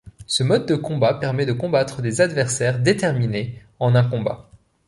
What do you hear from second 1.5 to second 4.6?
combattre des adversaires déterminés en un combat.